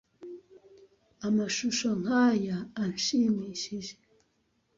[1.27, 3.93] Amashusho nkaya anshimishije.